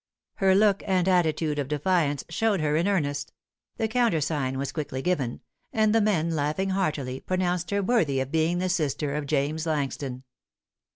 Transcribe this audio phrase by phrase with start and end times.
[0.39, 3.33] _"Her look and attitude of defiance showed her in earnest;
[3.77, 8.57] the countersign was quickly given; and the men, laughing heartily, pronounced her worthy of being
[8.57, 10.23] the sister of James Langston.